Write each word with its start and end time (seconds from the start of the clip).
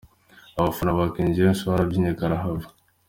Abafana 0.59 0.97
ba 0.97 1.05
King 1.13 1.31
James 1.37 1.61
barabyinnye 1.67 2.11
karahava. 2.19 2.67